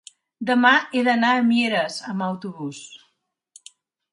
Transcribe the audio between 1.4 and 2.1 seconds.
Mieres